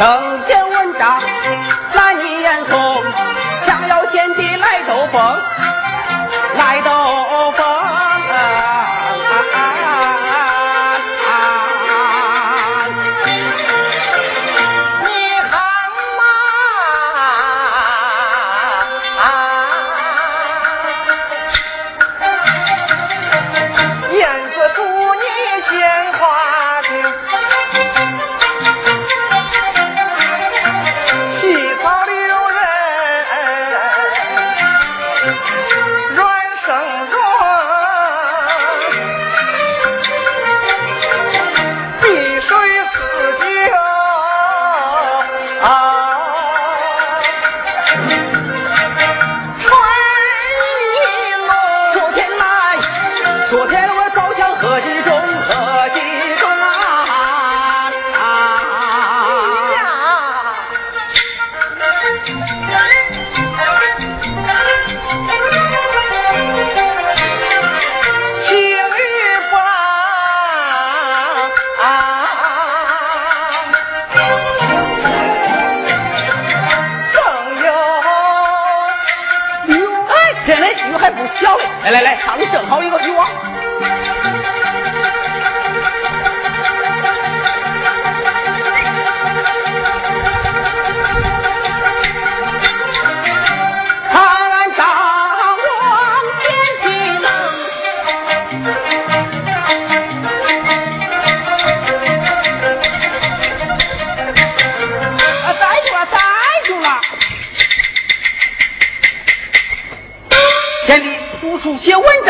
[0.00, 0.08] 正
[0.46, 1.20] 篇文章
[1.92, 3.04] 来你眼从，
[3.66, 5.42] 想要贤弟来兜风，
[6.56, 7.19] 来兜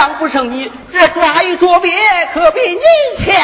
[0.00, 1.90] 写文章不胜你，这抓一捉鳖
[2.32, 3.34] 可比你强。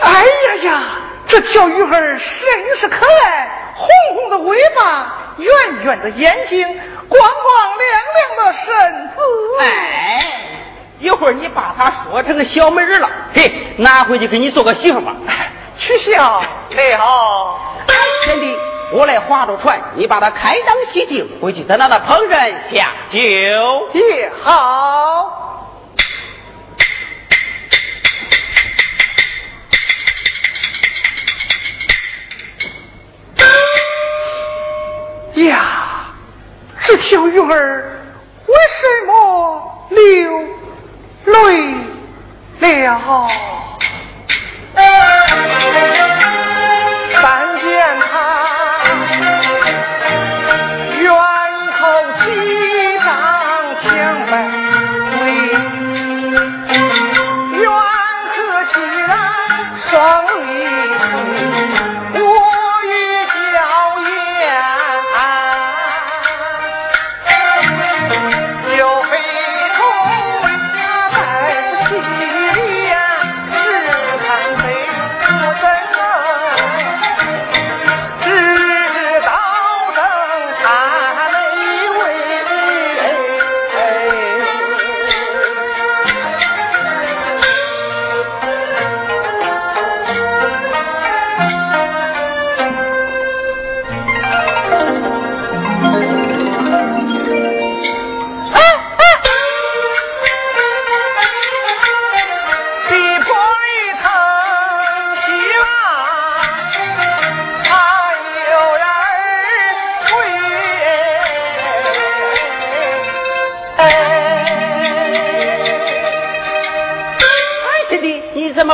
[0.00, 0.82] 哎呀呀，
[1.28, 6.66] 这小鱼儿甚是可爱，红红的尾巴，圆圆的眼睛，
[7.08, 9.22] 光光亮亮的身子。
[9.60, 10.24] 哎，
[11.00, 15.14] 一会儿你把它说成个小美人了，嘿，拿回去给你做个媳妇吧。
[15.78, 16.42] 取笑，
[16.74, 17.60] 哎好，
[18.24, 18.56] 贤弟。
[18.92, 25.42] 我来划着船，你把它开灯洗净，回去在那那烹饪下酒也好。
[35.34, 36.06] 呀，
[36.86, 38.00] 这条鱼儿
[38.46, 40.00] 为什么流
[42.60, 43.28] 泪了？
[47.22, 48.65] 但见他。
[51.06, 51.35] 怎么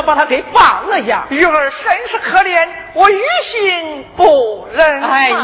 [0.03, 1.25] 把他给绑了呀？
[1.29, 5.01] 玉儿甚是可怜，我于心不忍。
[5.01, 5.37] 哎呀，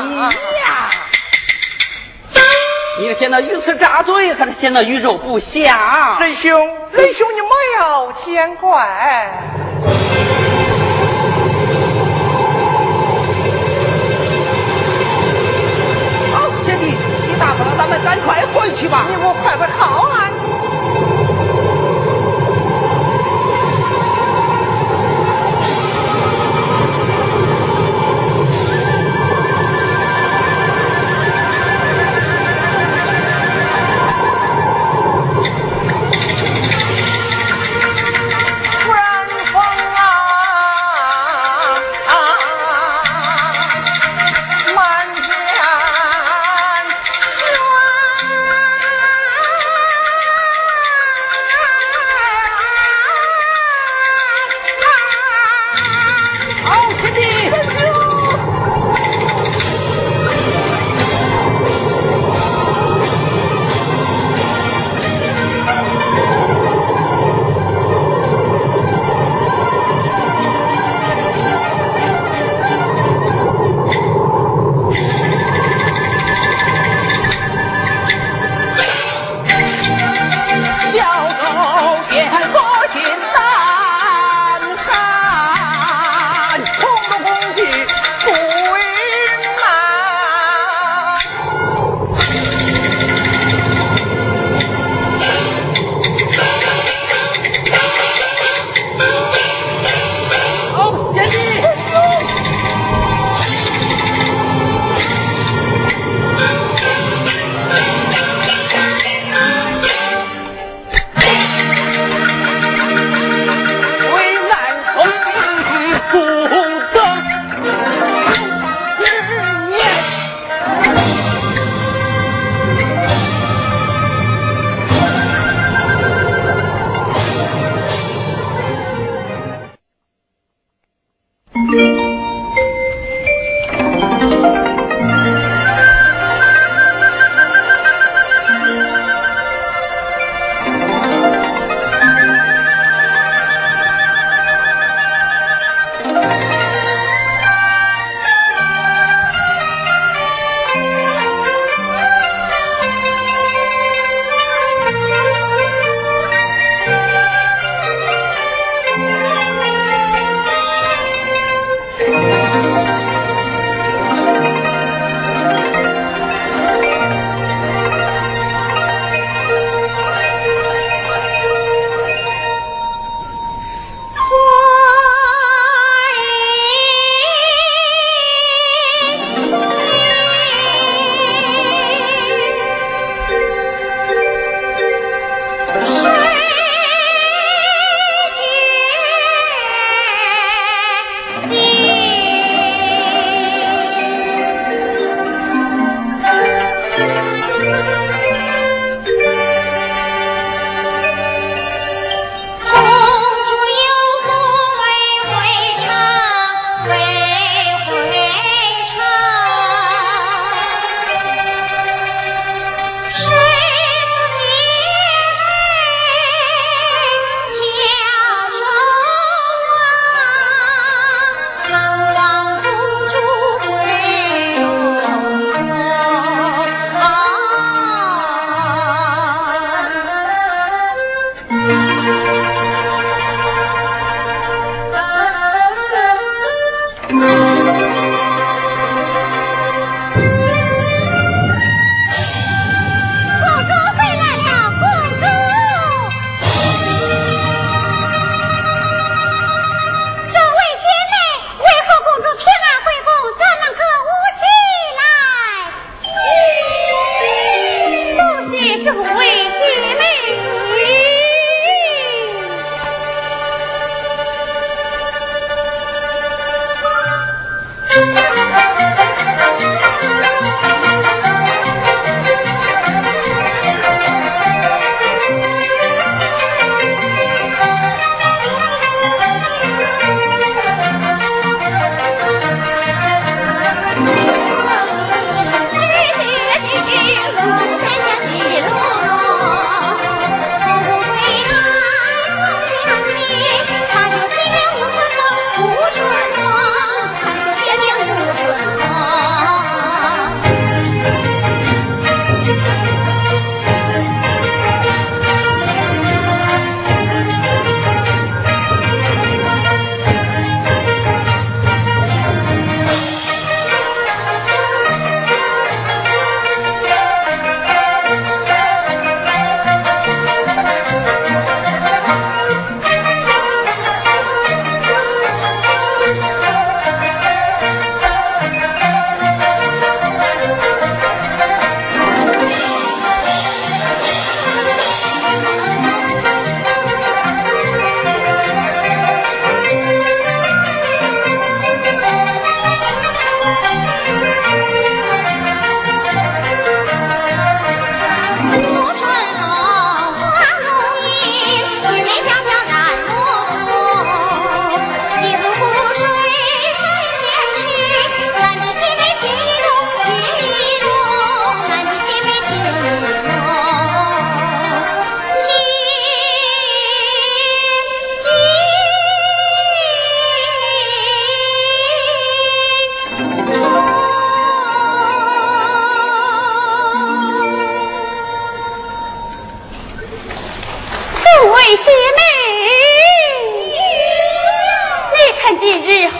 [3.00, 6.17] 你是嫌那鱼刺扎嘴，还是见到鱼肉不香？
[6.19, 6.51] 仁兄，
[6.91, 8.69] 仁兄，你莫要见怪。
[16.33, 16.85] 好，贤弟，
[17.27, 19.06] 你大了，咱们赶快回去吧。
[19.09, 20.28] 你我快快靠岸。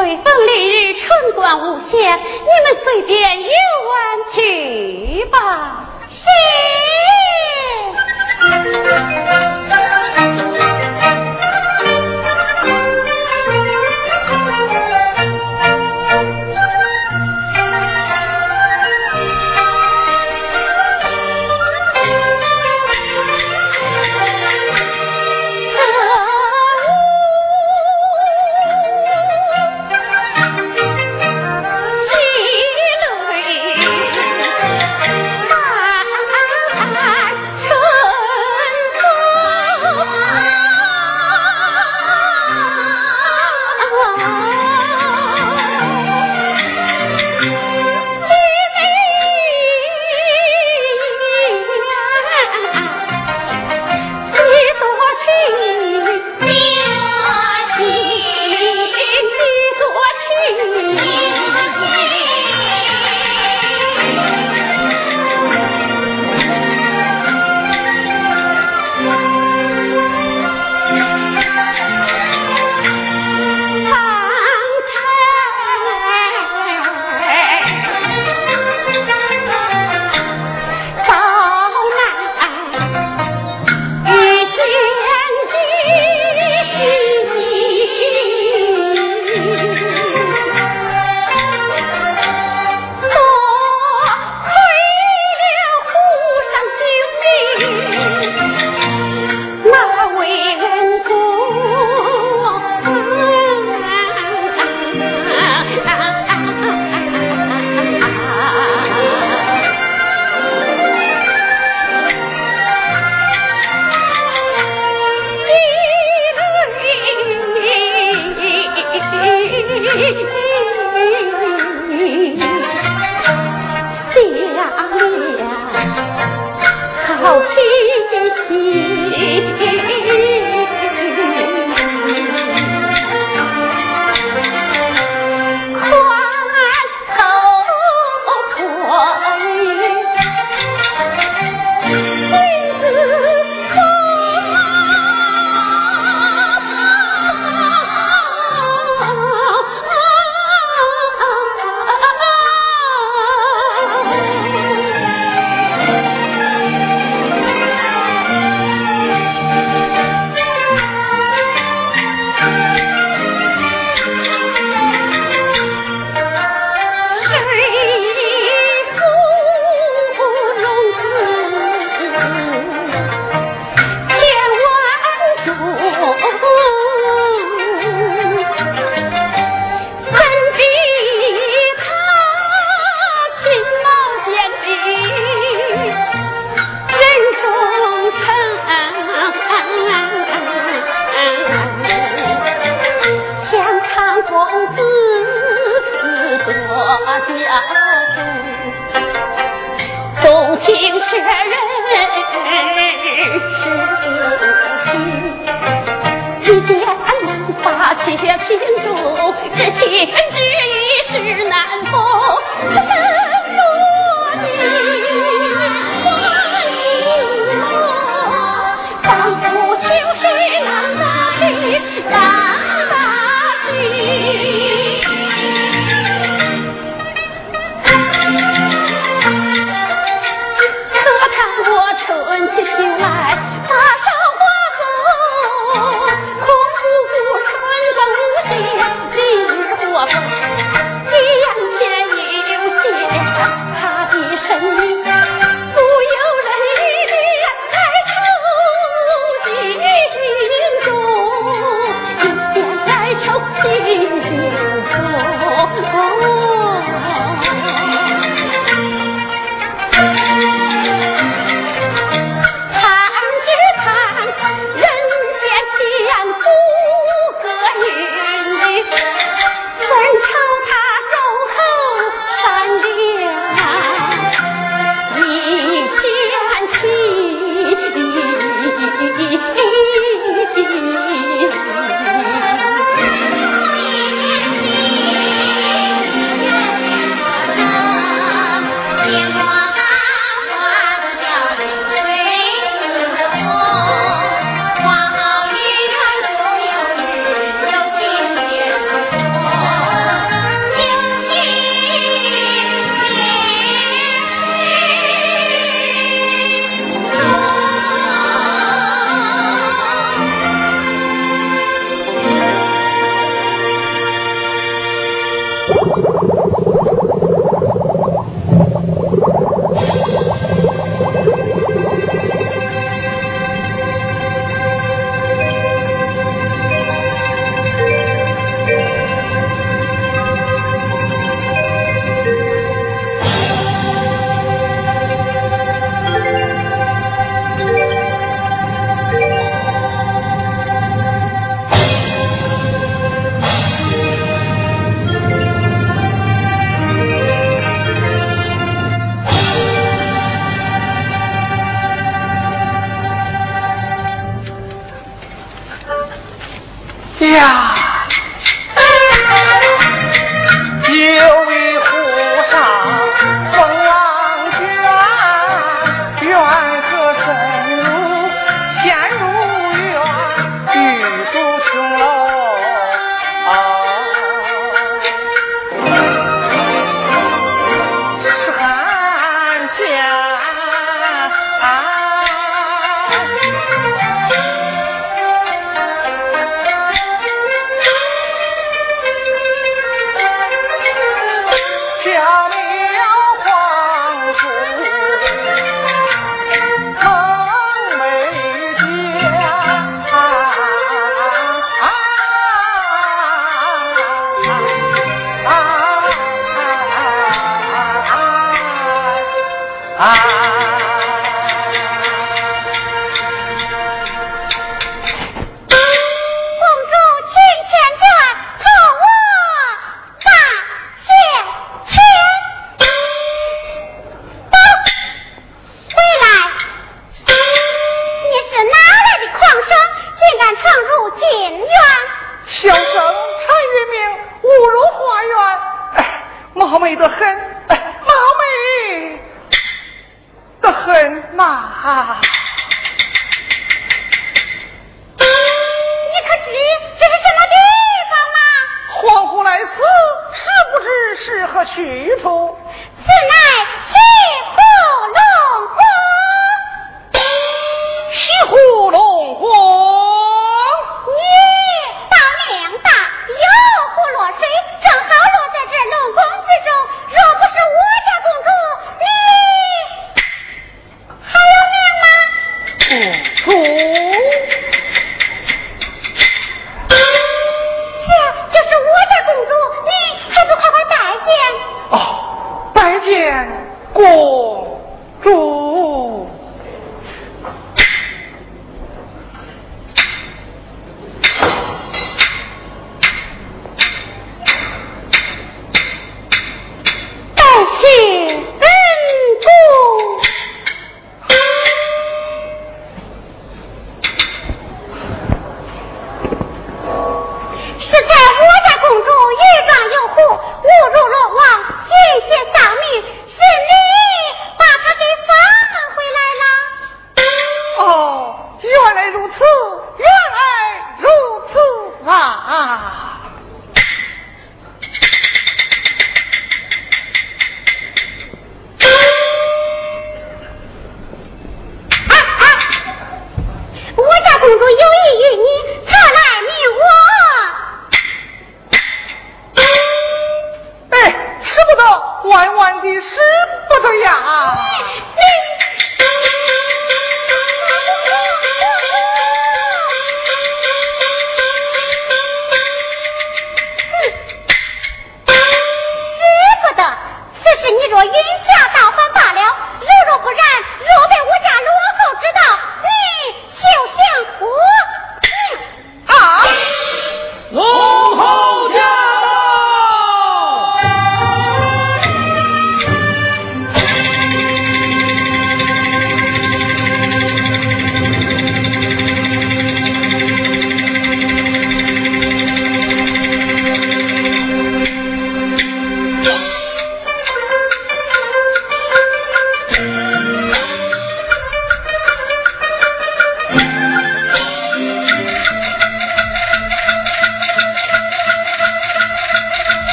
[0.00, 3.50] 对风里日，春光无限，你们随便游
[3.90, 3.92] 玩
[4.34, 5.36] 去吧。
[6.10, 6.24] 是。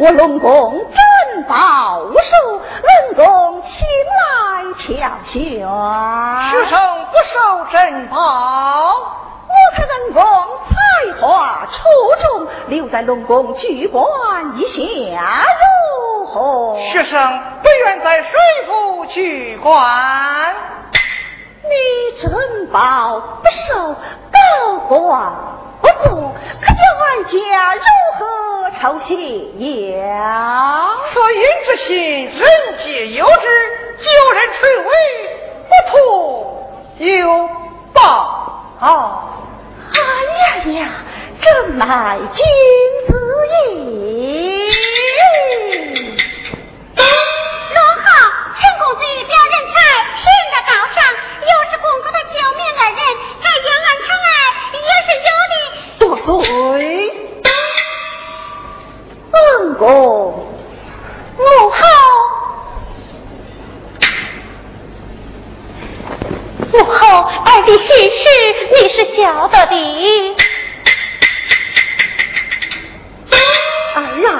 [0.00, 3.84] 我龙宫珍宝无数，龙宫请
[4.14, 5.42] 来挑选。
[6.50, 6.78] 学生
[7.10, 8.16] 不受珍宝，
[8.94, 10.22] 我看龙宫
[10.68, 11.82] 才华出
[12.20, 14.06] 众，留在龙宫居官
[14.56, 15.44] 一下
[16.20, 16.78] 如何？
[16.92, 20.54] 学生不愿在水府居官。
[21.64, 21.72] 你
[22.20, 25.32] 珍宝不受，高官
[26.02, 27.82] 不，可叫俺家如
[28.18, 28.26] 何？
[28.78, 29.14] 朝谢
[29.96, 30.88] 呀！
[31.12, 32.40] 此因之心，人
[32.84, 33.46] 皆有之。
[33.98, 34.90] 救人垂危，
[35.68, 35.96] 不图
[36.98, 37.50] 有
[37.92, 37.98] 报。
[38.80, 39.98] 哎
[40.38, 40.40] 呀
[40.80, 40.80] 呀，
[41.40, 42.44] 这乃君
[43.08, 43.10] 子
[43.50, 44.70] 也！
[47.74, 48.08] 罗好，
[48.54, 49.76] 陈公子一表人才，
[50.14, 50.96] 品德高尚，
[51.42, 53.00] 又是公公的救命恩人，
[53.42, 54.30] 这永安城爱
[54.74, 55.58] 也是有的。
[55.98, 57.12] 多罪，
[59.32, 59.86] 恩公，
[61.36, 61.78] 母后，
[66.72, 67.06] 母后，
[67.44, 68.28] 儿的心事
[68.72, 70.36] 你是晓得的。
[73.94, 73.98] 儿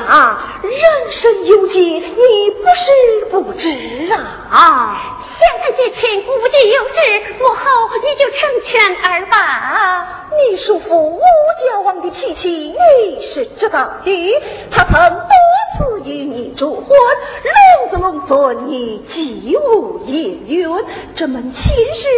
[0.08, 0.72] 啊，人
[1.12, 2.90] 生有劫，你不是
[3.30, 3.68] 不知
[4.50, 5.26] 啊。
[5.38, 6.98] 想看姐亲无计有志，
[7.38, 7.60] 母后
[8.02, 10.24] 你就成全儿吧。
[10.50, 15.20] 你叔父吴家王的脾气你是知道的，他曾多
[15.78, 22.08] 次与你祝婚，龙子龙孙你既无姻缘，这门亲事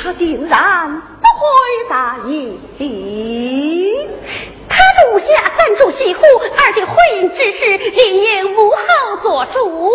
[0.00, 4.08] 他定然不会答应的。
[4.68, 6.22] 他主下三主西湖，
[6.56, 9.90] 二的婚姻之事理应母后做主。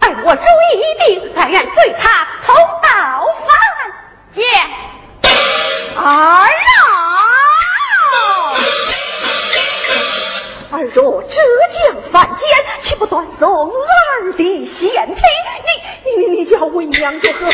[0.00, 2.88] 而我主意已定，但愿对他同到
[3.46, 3.48] 凡
[4.34, 4.44] 间。
[5.96, 6.46] 儿啊！
[10.72, 11.34] 儿若折
[11.72, 11.78] 将
[12.10, 12.48] 犯奸，
[12.82, 15.22] 岂不断送儿的贤妻？
[16.06, 17.50] 你你你你叫为娘如何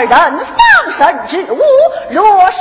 [0.00, 1.60] 二人放神之物，
[2.10, 2.58] 若是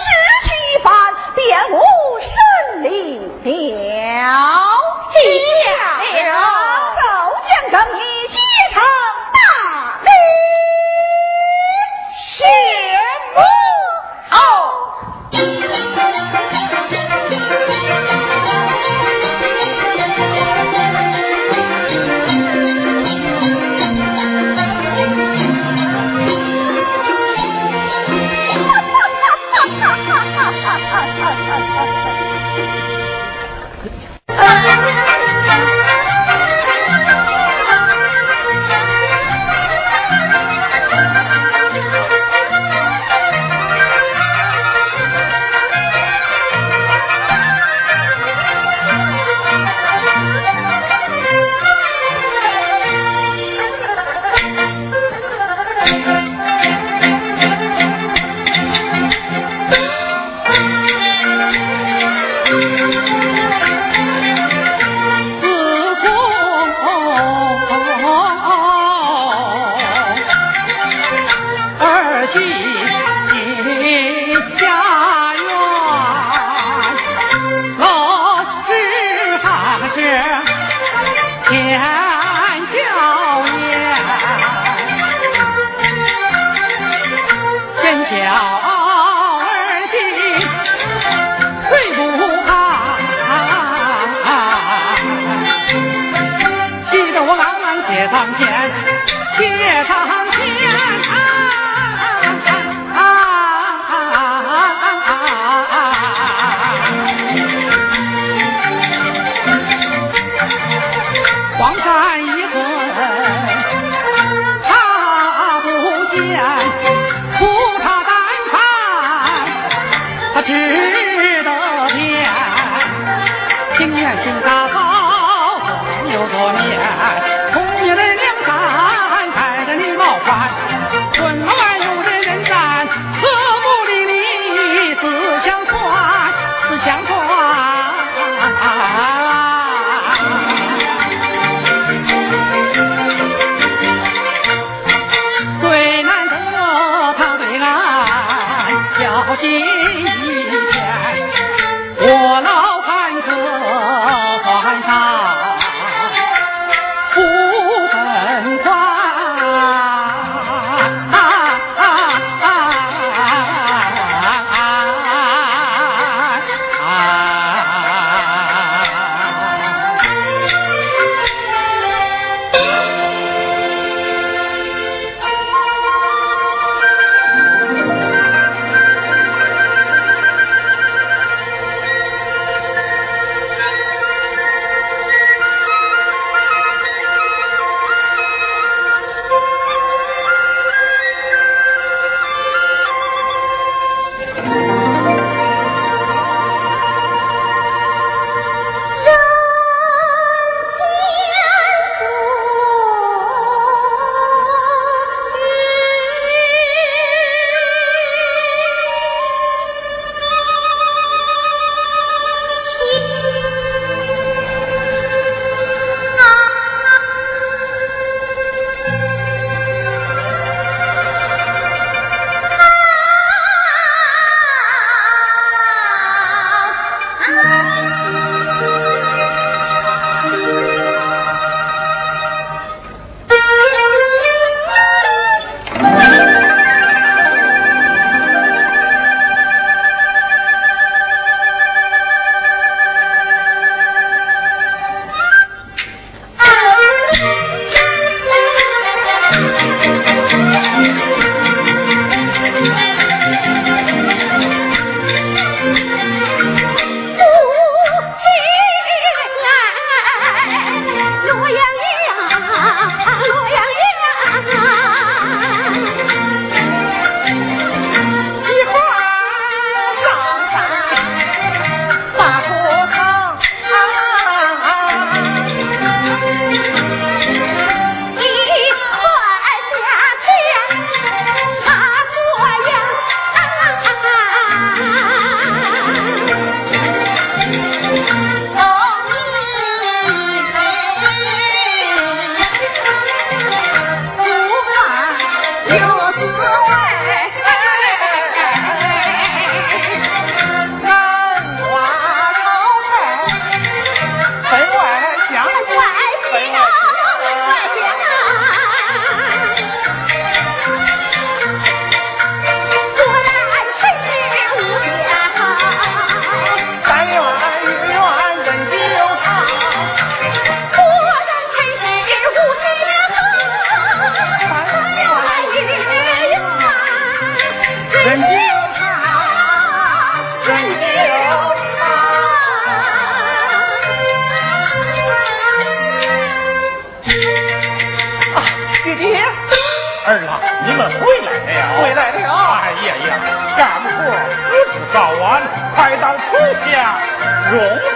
[99.86, 100.18] 唱。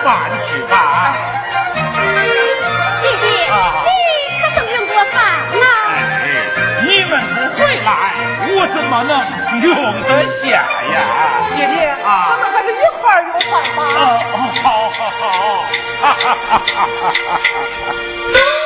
[0.04, 0.74] 饭去吧。
[3.02, 3.50] 弟弟，你
[4.42, 5.16] 可怎么用过饭
[5.60, 5.66] 呢？
[5.96, 6.26] 哎，
[6.88, 7.92] 你们不回来，
[8.50, 9.12] 我怎么能
[9.62, 9.68] 用
[10.04, 10.10] 得
[10.42, 10.44] 下
[10.92, 10.96] 呀？
[11.56, 13.80] 姐姐，啊咱们还是一块儿用饭吧。
[13.96, 14.00] 哦，
[14.64, 15.24] 好好好，
[16.02, 18.42] 哈哈哈哈哈哈！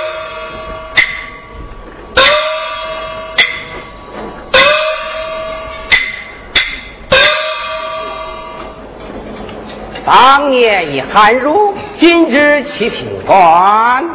[10.08, 14.06] 当年一寒儒，今日七品官。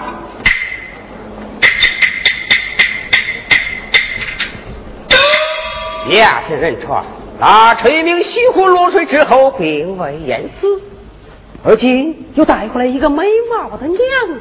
[6.08, 7.04] 两千人传，
[7.38, 10.80] 那陈明西湖落水之后并未淹死，
[11.62, 14.40] 而今又带回来一个美貌的娘子。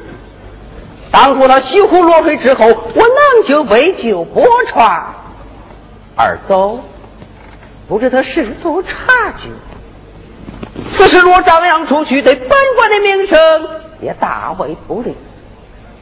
[1.10, 5.04] 当初他西湖落水之后，我能就为救波川
[6.16, 6.80] 而走，
[7.86, 9.50] 不知他是否察觉。
[10.96, 13.68] 此事若张扬出去，对本官的名声
[14.00, 15.16] 也大为不利。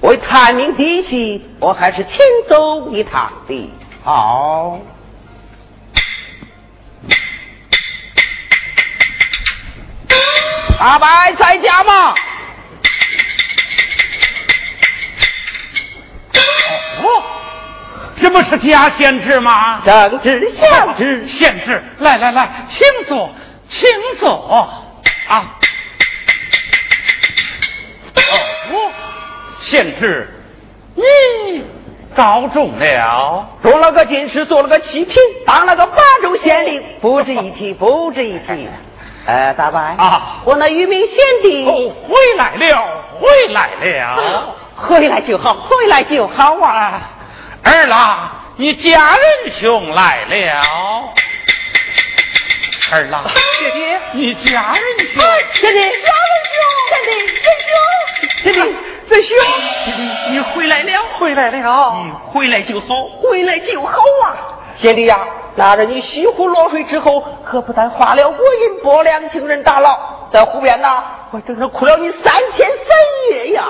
[0.00, 2.18] 为探明底细，我还是亲
[2.48, 4.78] 走一趟的好。
[10.78, 12.14] 阿白在家吗？
[17.02, 17.22] 哦，
[18.18, 19.82] 这不是假贤侄吗？
[19.84, 23.34] 正直相知，贤侄，来来来，请坐，
[23.70, 24.28] 请坐
[25.28, 25.56] 啊！
[28.16, 28.92] 哦，
[29.62, 30.28] 贤侄，
[30.96, 31.64] 你
[32.14, 33.48] 高中了。
[33.62, 35.14] 中了个进士，做了个七品，
[35.46, 38.68] 当了个巴州县令，不值一提，不值一提。
[39.26, 44.56] 呃，大伯啊我那渔民贤弟哦，回来了，回来了。
[44.76, 46.72] 回来就好，回来就好啊！
[46.72, 47.10] 啊，
[47.62, 50.64] 儿郎，你家人兄来了。
[52.91, 54.82] 儿郎，爹爹，你家人
[55.12, 55.22] 兄，
[55.61, 56.59] 爹爹，家人兄，
[56.91, 57.11] 贤弟，
[57.43, 57.72] 贤兄，
[58.43, 58.76] 贤弟，
[59.09, 59.36] 这兄，
[59.84, 61.93] 爹爹，你回来了，回来了。
[61.95, 62.86] 嗯，回来就好。
[63.22, 64.36] 回来就好啊！
[64.80, 65.20] 爹爹呀，
[65.57, 69.97] 那日你西湖落水之后，可不但花了我银拨两情人大牢，
[70.32, 72.99] 在湖边呐，我整整哭了你三天三
[73.30, 73.66] 夜呀！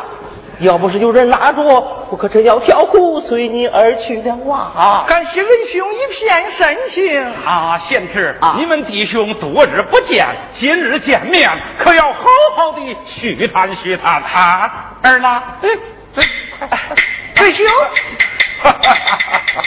[0.61, 4.37] 要不是有人拉着我，我可真要跳湖随你而去了
[4.77, 5.05] 啊！
[5.09, 7.25] 感谢仁兄一片深情。
[7.47, 12.25] 啊，贤侄，啊你们弟兄多日不见，今日见面，可要好
[12.57, 14.97] 好的叙谈叙谈啊！
[15.03, 15.69] 儿郎，哎，
[16.15, 16.23] 这，
[17.43, 17.67] 仁兄，
[18.63, 19.65] 哈哈哈哈哈！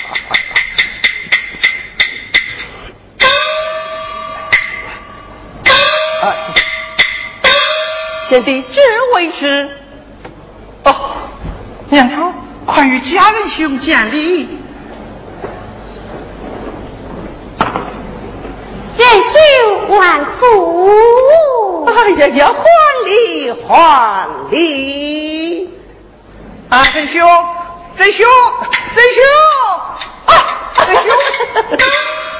[6.21, 6.35] 啊，
[8.29, 8.81] 贤弟，这
[9.15, 9.79] 位是
[10.85, 10.95] 哦，
[11.89, 12.15] 娘子，
[12.65, 14.59] 快与家人兄见礼。
[18.97, 21.85] 见兄万福。
[21.87, 22.63] 哎呀呀，还
[23.05, 25.69] 礼还礼！
[26.69, 27.27] 啊，仁兄，
[27.95, 28.27] 仁兄，
[28.95, 29.23] 仁兄，
[30.25, 30.31] 啊，
[30.87, 31.05] 仁兄，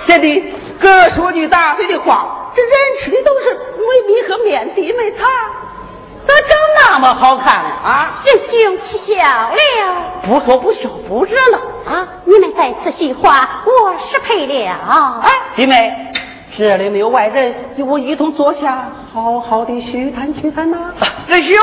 [0.05, 5.29] 贤弟，哥说句大嘴的话，这人吃的都是粿米和面弟妹汤，
[6.26, 8.21] 咋长那么好看啊？
[8.24, 9.57] 仁兄气笑了。
[10.24, 11.59] 不说不笑不热闹
[11.91, 12.07] 啊！
[12.26, 15.21] 你们在此叙话，我是配了。
[15.21, 15.93] 哎，弟妹，
[16.57, 20.93] 这里没有外人，与我一同坐下，好好的叙谈叙谈呐、
[21.28, 21.55] 仁兄，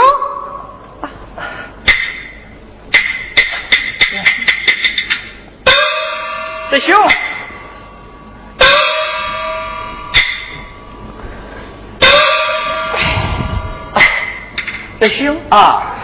[6.70, 7.08] 仁兄，
[15.00, 15.96] 仁兄，啊，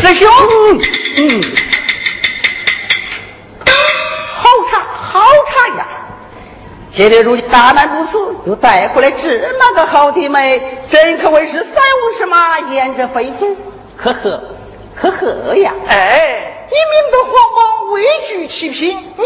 [0.00, 0.28] 师兄，
[7.00, 9.26] 现在如今大难不死，又带回来这
[9.58, 13.56] 么个好弟妹，真可谓是三五十马，沿着飞虎，
[13.96, 14.38] 可贺
[14.94, 15.72] 可贺呀！
[15.88, 19.24] 哎，你明德皇榜位居七品，你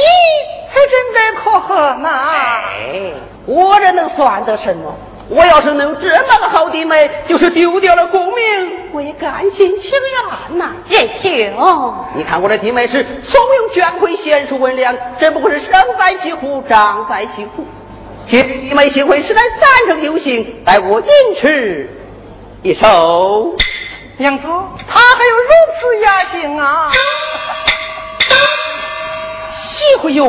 [0.71, 2.09] 还真该可贺呢。
[2.09, 3.11] 哎，
[3.45, 4.95] 我这能算得什么？
[5.29, 10.71] 我要是能有这么个好弟妹，就是丢掉了功名，我也甘心情愿呐。
[10.89, 17.67] 仁兄，你看我这弟妹是聪明捐魁，贤淑温良，真不过是生在其虎，长在其虎。
[18.29, 21.07] 今日弟妹幸会实在三生有幸，待我饮
[21.41, 21.91] 吃
[22.63, 23.57] 一首。
[24.17, 24.45] 娘子，
[24.89, 25.49] 他还有如
[25.81, 26.93] 此雅兴啊！
[30.01, 30.25] 不冤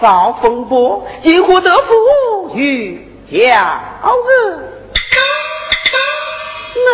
[0.00, 4.10] 遭风波，因祸得福与骄傲。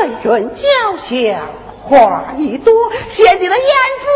[0.03, 0.63] 恩人交
[0.99, 1.41] 下
[1.83, 2.73] 话一多，
[3.11, 3.67] 显得了严
[4.01, 4.07] 父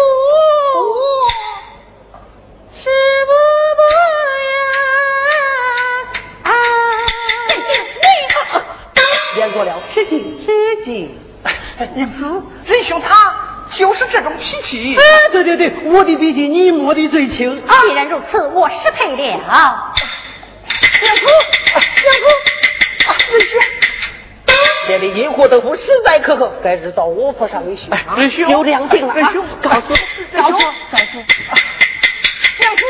[2.83, 2.89] 是
[3.27, 3.33] 不
[3.77, 3.83] 不
[6.45, 6.51] 呀？
[6.51, 6.53] 啊！
[9.37, 11.15] 演过了十几十几，
[11.95, 13.35] 娘子，仁兄他
[13.71, 14.97] 就是这种脾气。
[14.97, 15.03] 啊，
[15.33, 17.63] 对对对，我的笔记你摸的最清。
[17.87, 19.17] 既然如此，我失陪了。
[19.17, 19.47] 娘子，
[21.03, 21.23] 娘子，
[23.33, 23.61] 仁兄。
[24.91, 27.89] 这里因祸得福，实在可可，该日到我府上里去。
[28.17, 29.15] 仁兄，就这样定了。
[29.15, 29.95] 告诉，告诉，
[30.33, 30.67] 告诉，娘子，
[32.59, 32.83] 娘子。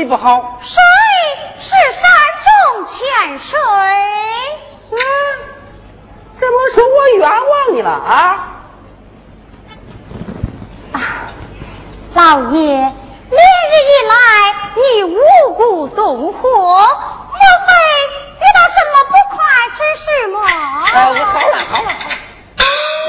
[0.00, 0.58] 水不好。
[0.62, 0.80] 水
[1.60, 2.10] 是山
[2.46, 3.58] 中泉水。
[4.92, 4.96] 嗯，
[6.38, 8.48] 怎么说我冤枉你了啊？
[10.92, 10.98] 啊，
[12.14, 14.14] 老爷，连日以来
[14.74, 15.20] 你无
[15.54, 17.70] 故动火，莫非
[18.38, 19.44] 遇到什么不快
[19.76, 20.38] 之事吗？
[20.94, 21.92] 哎，我好了好了好了，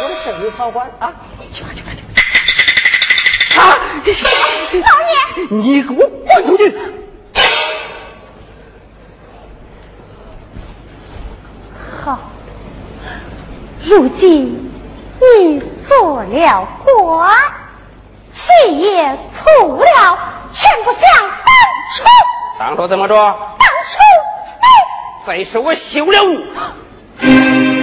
[0.03, 1.13] 我的事你少管啊！
[1.53, 2.00] 去吧去吧去！
[3.91, 6.75] 老爷，你给我滚出去！
[12.03, 12.19] 好，
[13.85, 14.71] 如今
[15.19, 16.67] 你做了。
[16.85, 17.29] 官，
[18.33, 19.85] 谁也粗了，
[20.51, 21.29] 全不像当
[21.95, 22.03] 初。
[22.59, 23.15] 当初怎么着？
[23.15, 23.99] 当初，
[25.27, 26.23] 再说我休了。
[26.23, 26.45] 你。
[27.19, 27.80] 你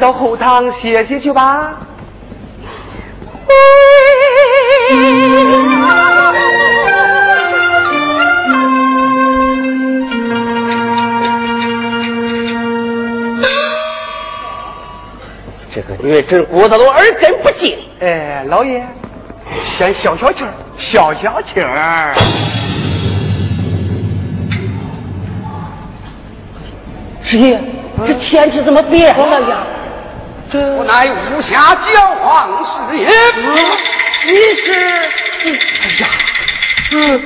[0.00, 1.74] 到后堂歇歇去吧。
[15.72, 17.78] 这个女人真骨头都耳根不净。
[18.00, 18.82] 哎，老爷，
[19.76, 22.14] 先消消气儿，消消气儿。
[27.22, 27.60] 师爷，
[28.04, 29.66] 这天气怎么变了呀？
[30.50, 33.06] 这我乃武侠教皇师爷。
[34.26, 34.72] 你是，
[35.44, 35.50] 哎
[36.00, 36.08] 呀，
[36.92, 37.22] 嗯，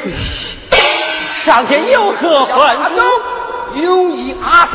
[1.44, 3.80] 上天有何吩阿咐？
[3.80, 4.68] 有一阿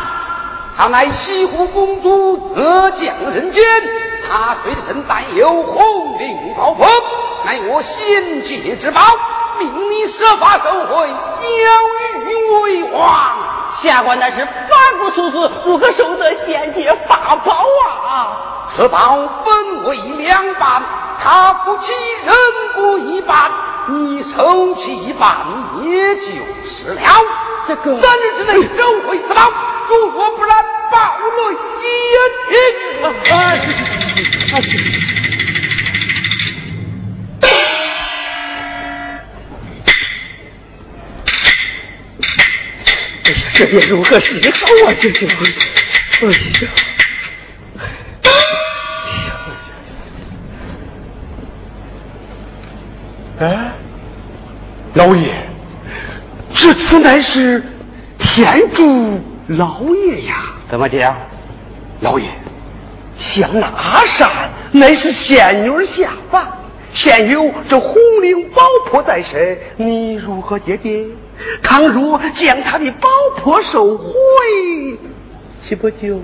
[0.77, 3.63] 他乃西湖公主得降人间，
[4.27, 6.85] 他随身带有红绫宝盒，
[7.45, 9.01] 乃我仙界之宝，
[9.59, 11.47] 命你设法收回，交
[12.19, 13.38] 予为王。
[13.81, 17.65] 下官乃是凡夫俗子，如何收得仙界法宝
[18.07, 18.67] 啊？
[18.71, 20.83] 此宝分为两半，
[21.21, 21.91] 他夫妻
[22.25, 22.35] 人
[22.75, 23.51] 不一半，
[23.87, 25.37] 你收起一半
[25.83, 26.31] 也就
[26.67, 27.01] 是了。
[27.67, 29.41] 这个三日之内收回此宝，
[29.87, 30.97] 如若不然，暴
[31.37, 31.89] 雷监
[32.49, 32.53] 听。
[33.05, 33.79] 啊，是是
[34.15, 34.67] 是是，啊是。
[34.77, 35.28] 哎
[43.59, 44.93] 这也如何是好啊？
[45.01, 46.29] 这这，哎
[49.27, 49.35] 呀，
[53.39, 53.71] 哎，
[54.93, 55.29] 老爷，
[56.55, 57.61] 这次乃是
[58.17, 60.53] 天助老爷呀！
[60.69, 61.13] 怎么讲？
[61.99, 62.29] 老爷，
[63.17, 64.29] 像那阿善
[64.71, 66.47] 乃是仙女下凡，
[66.93, 71.11] 现有这红绫宝珀在身，你如何界定？
[71.63, 74.13] 倘若将他的宝珀收回，
[75.67, 76.19] 岂不就？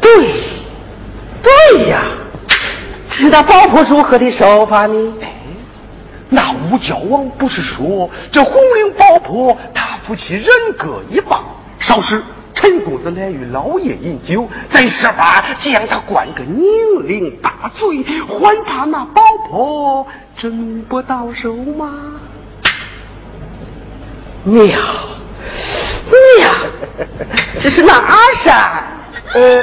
[0.00, 0.12] 对，
[1.42, 2.02] 对呀，
[3.10, 5.14] 知道宝珀如何的手法呢？
[5.22, 5.34] 哎
[6.32, 10.46] 那吴教王不是说这红绫宝珀他夫妻人
[10.78, 11.40] 各一半？
[11.80, 12.22] 稍时
[12.54, 21.90] 陈公子来与老爷饮酒，再设法将他灌个酩酊大醉，还他那宝婆，争不到手吗？
[24.44, 24.58] 妙
[26.38, 26.50] 妙，
[27.60, 28.02] 这是哪
[28.42, 28.84] 山？
[29.34, 29.62] 呃。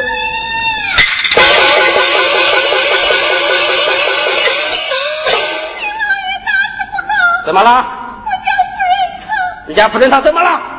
[7.46, 7.70] 怎么了？
[7.70, 8.94] 我家夫人
[9.26, 9.30] 她，
[9.68, 10.77] 你家夫人她怎么了？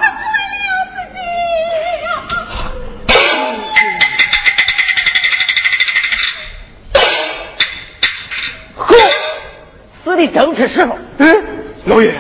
[10.19, 10.97] 死的正是时候。
[11.19, 11.45] 嗯，
[11.87, 12.15] 老爷，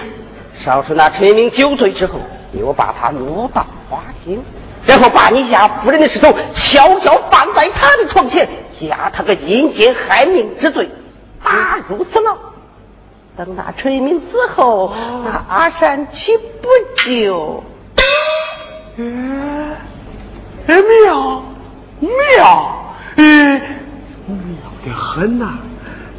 [0.64, 2.20] 少是那陈明酒醉之后，
[2.53, 4.42] 又把他挪到花厅，
[4.86, 8.49] 然后把你家夫人的尸头悄悄放在他的床前，
[8.80, 10.88] 加他个阴间害命之罪，
[11.42, 12.36] 打入死牢。
[13.36, 14.94] 等那陈明死后，
[15.24, 16.68] 那阿山岂不
[17.05, 17.64] 就？
[18.96, 19.70] 嗯，
[20.66, 21.42] 哎妙
[22.01, 23.61] 妙，嗯，
[24.26, 24.38] 妙
[24.84, 25.59] 得很呐！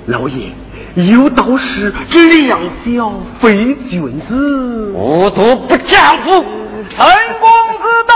[0.05, 0.51] 老爷，
[0.95, 6.43] 有道是这两小非君子，无毒不丈夫。
[6.89, 7.05] 陈
[7.39, 8.13] 公子到，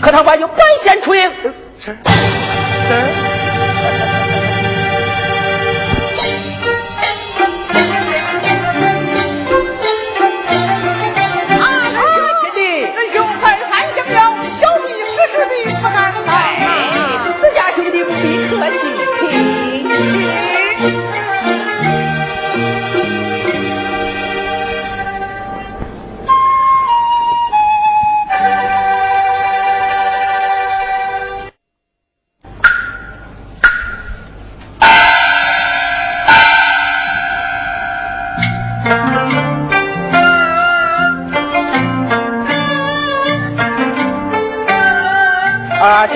[0.00, 1.30] 可他外有白仙出营。
[1.84, 3.37] 是是。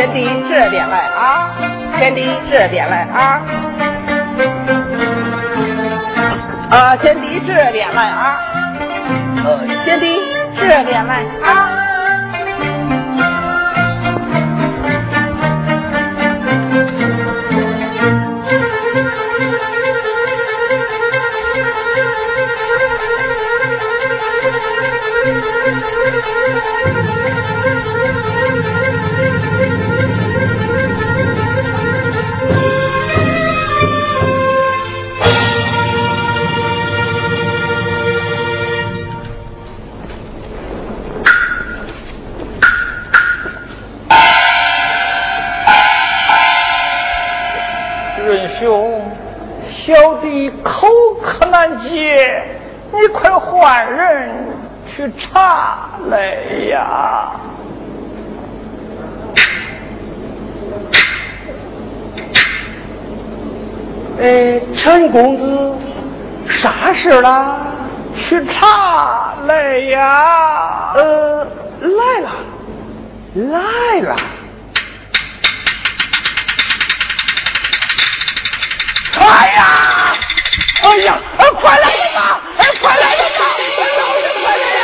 [0.02, 1.54] 贤弟这边来啊！
[2.00, 3.40] 贤弟这边来啊！
[6.70, 8.36] 啊，贤弟这边来啊！
[9.44, 10.20] 呃，贤弟
[10.58, 11.71] 这边来啊！
[49.92, 50.88] 小弟口
[51.22, 52.42] 渴难解，
[52.92, 54.30] 你快换人
[54.86, 56.34] 去查来
[56.70, 57.32] 呀！
[64.18, 65.74] 哎，陈公子，
[66.48, 67.58] 啥事了？
[68.16, 70.92] 去查来呀！
[70.94, 71.46] 呃，
[71.80, 72.30] 来了，
[73.34, 74.16] 来了。
[79.18, 80.16] 哎呀！
[80.82, 81.18] 哎呀！
[81.60, 82.40] 快来人呐！
[82.58, 83.40] 哎，快来人呐！
[83.98, 84.80] 老爷，快来呀！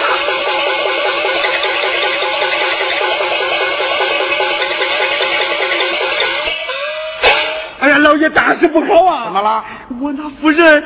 [7.81, 9.25] 哎呀，老爷大事不好啊！
[9.25, 9.65] 怎么了？
[10.01, 10.83] 我那夫人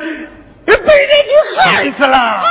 [0.65, 2.17] 被人给害死了！
[2.17, 2.43] 哎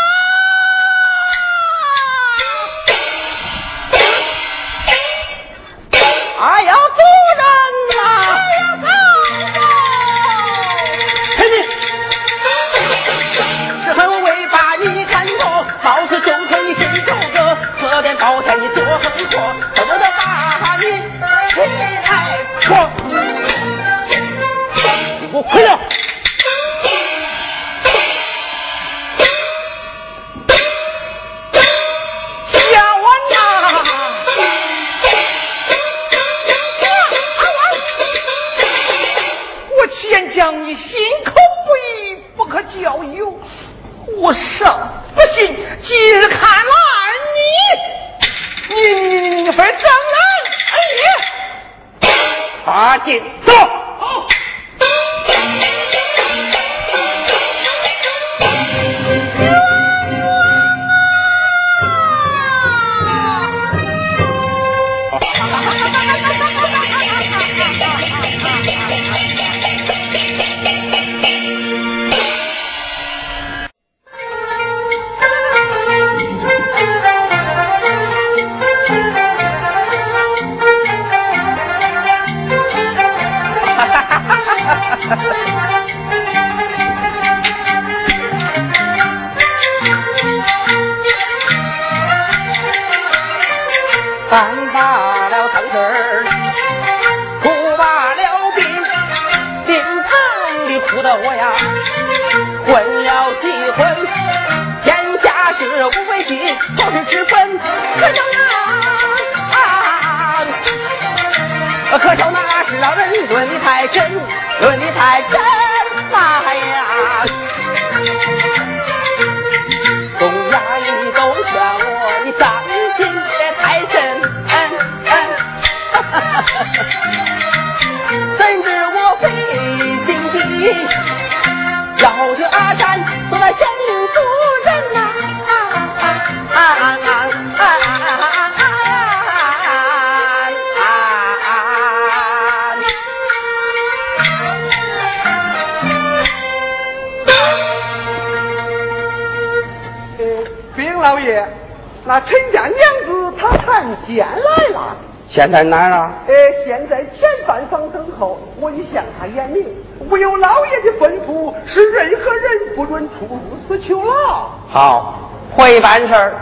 [155.33, 156.13] 现在哪儿啊？
[156.29, 156.35] 哎，
[156.67, 159.65] 现在前半房等候，我已向他言明，
[159.99, 164.51] 无有老爷的吩咐，是任何人不准出入此囚牢。
[164.69, 166.35] 好，会办事儿。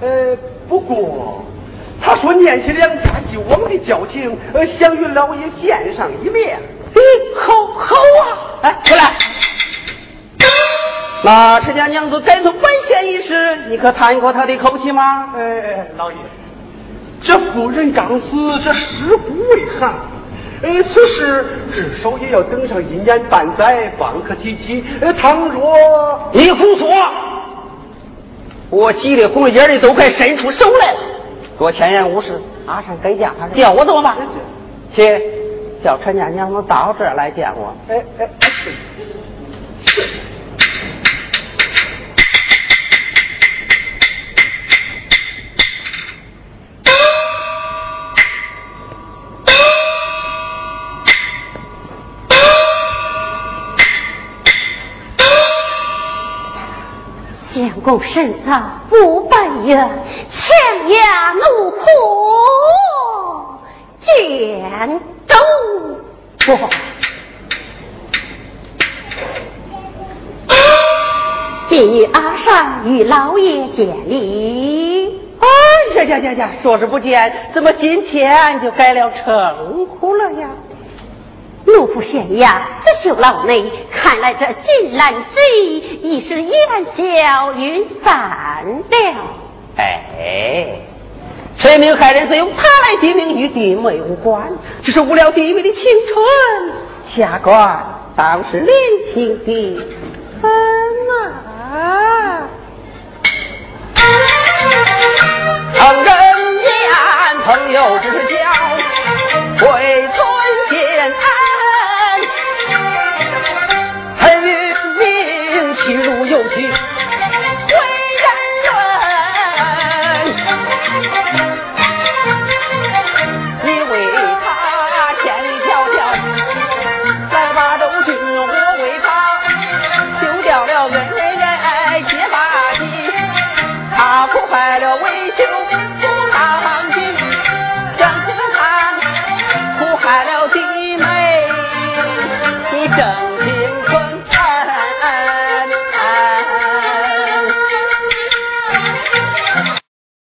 [0.00, 0.34] 呃，
[0.66, 1.44] 不过
[2.00, 6.58] 他说念起两家旧往的交情，呃，想与老爷见上一面。
[6.94, 7.02] 嘿，
[7.36, 8.62] 好，好啊！
[8.62, 9.12] 哎，出来。
[11.22, 15.34] 那陈家娘子改头换县一事，你可谈过他的口气吗？
[15.36, 16.16] 哎，老爷。
[17.22, 19.92] 这夫人刚死，这尸骨未寒。
[20.60, 24.84] 呃，此事至少也要等上一年半载方可提及。
[25.00, 26.88] 呃，倘若你胡说，
[28.70, 30.98] 我急得红了眼的都快伸出手来了。
[31.58, 34.16] 说前言无事，阿山改嫁，他叫我怎么办？
[34.94, 35.20] 去
[35.84, 37.74] 叫陈家娘子到这儿来见我。
[37.88, 38.28] 哎哎，
[39.84, 40.02] 是。
[57.88, 59.78] 公身上不白冤，
[60.28, 61.78] 强压怒火
[64.04, 65.34] 见周
[66.52, 66.68] 王。
[71.70, 75.22] 便与阿善与老爷见礼。
[75.40, 75.46] 哎
[75.96, 76.50] 呀呀呀呀！
[76.62, 80.48] 说是不见，怎么今天就改了称呼了呀？
[81.68, 86.52] 奴仆县衙这绣牢内，看来这金兰之意已是烟
[86.96, 88.86] 消云散了。
[89.76, 90.80] 哎，
[91.58, 94.42] 谁命害人，自有他来定命，与弟妹无关。
[94.82, 96.24] 只是误了弟妹的青春，
[97.08, 97.84] 下官
[98.16, 98.68] 当是年
[99.12, 99.80] 轻的
[100.42, 100.50] 很
[101.12, 102.48] 啊。
[105.74, 106.14] 成人
[106.62, 106.68] 言，
[107.44, 108.10] 朋友之